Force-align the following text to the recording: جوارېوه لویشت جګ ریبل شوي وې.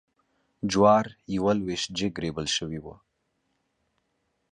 جوارېوه 0.71 1.51
لویشت 1.59 1.89
جګ 1.97 2.13
ریبل 2.23 2.45
شوي 2.55 2.79
وې. 2.83 2.95